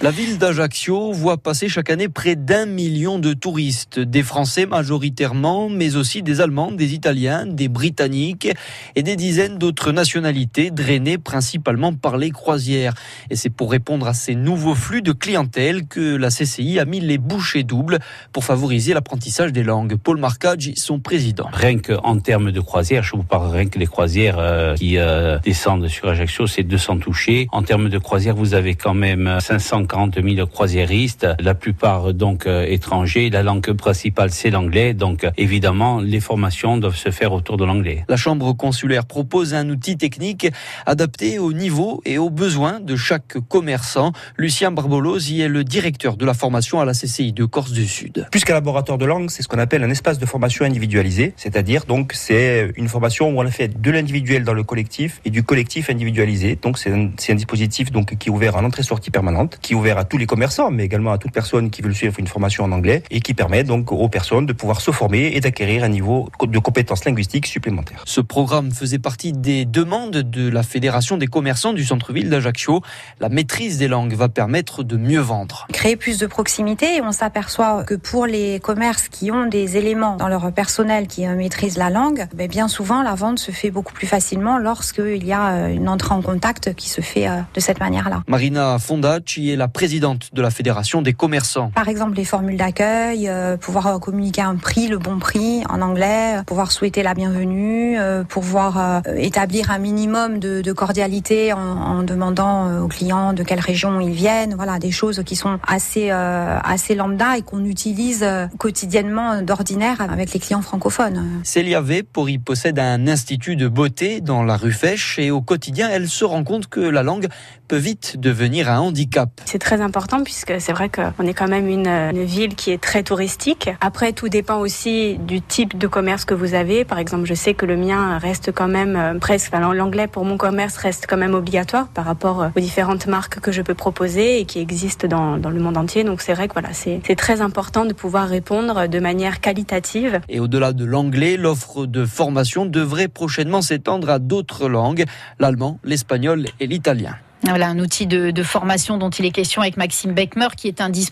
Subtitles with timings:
[0.00, 5.68] La ville d'Ajaccio voit passer chaque année près d'un million de touristes, des Français majoritairement,
[5.68, 8.48] mais aussi des Allemands, des Italiens, des Britanniques
[8.94, 12.94] et des dizaines d'autres nationalités drainées principalement par les croisières.
[13.30, 17.00] Et c'est pour répondre à ces nouveaux flux de clientèle que la CCI a mis
[17.00, 17.98] les bouchées doubles
[18.32, 19.96] pour favoriser l'apprentissage des langues.
[19.96, 21.48] Paul Marcaggi, son président.
[21.52, 25.40] Rien qu'en termes de croisières, je vous parle rien que des croisières euh, qui euh,
[25.40, 27.48] descendent sur Ajaccio, c'est 200 touchés.
[27.50, 32.64] En termes de croisières, vous avez quand même 540 000 croisiéristes, la plupart donc euh,
[32.66, 33.30] étrangers.
[33.30, 34.94] La langue principale, c'est l'anglais.
[34.94, 38.04] Donc évidemment, les formations doivent se faire autour de l'anglais.
[38.08, 40.48] La Chambre consulaire propose un outil technique
[40.86, 44.12] adapté au niveau et aux besoins de chaque commerçant.
[44.36, 48.26] Lucien Barbolosi est le directeur de la formation à la CCI de Corse du Sud.
[48.30, 51.84] Plus qu'un laboratoire de langue, c'est ce qu'on appelle un espace de formation individualisé, c'est-à-dire
[51.86, 55.42] donc c'est une formation où on a fait de l'individuel dans le collectif et du
[55.42, 56.56] collectif individualisé.
[56.60, 59.98] Donc c'est un, un, dispositif donc qui est ouvert à l'entrée-sortie permanente, qui est ouvert
[59.98, 62.72] à tous les commerçants, mais également à toute personne qui veut suivre une formation en
[62.72, 66.28] anglais et qui permet donc aux personnes de pouvoir se former et d'acquérir un niveau
[66.42, 68.02] de compétences linguistiques supplémentaires.
[68.04, 72.82] Ce programme faisait partie des demandes de la Fédération des commerçants du centre-ville d'Ajaccio.
[73.20, 75.66] La maîtrise des langues va permettre de mieux vendre.
[75.72, 80.16] Créer plus de proximité et on s'aperçoit que pour les commerces qui ont des éléments
[80.16, 83.92] dans leur personnel qui maîtrisent la langue, ben, bien souvent la vente se fait beaucoup
[83.92, 88.24] plus facilement lorsqu'il y a une entrée en contact qui se fait de cette manière-là.
[88.26, 91.70] Marina Fondacci est la présidente de la Fédération des commerçants.
[91.74, 96.42] Par exemple, les formules d'accueil, euh, pouvoir communiquer un prix, le bon prix en anglais,
[96.46, 102.02] pouvoir souhaiter la bienvenue, euh, pouvoir euh, établir un minimum de, de cordialité en, en,
[102.02, 104.54] demandant aux clients de quelle région ils viennent.
[104.54, 108.26] Voilà, des choses qui sont assez assez lambda et qu'on utilise
[108.58, 111.40] quotidiennement d'ordinaire avec les clients francophones.
[111.42, 116.08] Célia Vepori possède un institut de beauté dans la rue Fèche et au quotidien, elle
[116.08, 117.28] se rend compte que la langue
[117.68, 119.30] peut vite devenir un handicap.
[119.44, 122.80] C'est très important puisque c'est vrai qu'on est quand même une, une, ville qui est
[122.80, 123.70] très touristique.
[123.80, 126.84] Après, tout dépend aussi du type de commerce que vous avez.
[126.84, 130.36] Par exemple, je sais que le mien reste quand même presque, enfin, l'anglais pour mon
[130.36, 134.44] commerce reste quand même obligatoire par rapport aux différentes marques que je peux proposer et
[134.44, 136.04] qui existent dans, dans le monde entier.
[136.04, 140.20] Donc c'est vrai que voilà, c'est très important de pouvoir répondre de manière qualitative.
[140.28, 145.04] Et au-delà de l'anglais, l'offre de formation devrait prochainement s'étendre à d'autres langues,
[145.38, 147.16] l'allemand, l'espagnol et l'italien.
[147.44, 151.06] Voilà un outil de, formation dont il est question avec Maxime Beckmer qui est indispensable